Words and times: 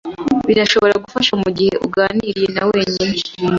Birashobora 0.47 0.95
gufasha 1.03 1.33
mugihe 1.43 1.73
uganiriye 1.87 2.47
na 2.55 2.63
wenyine. 2.71 3.17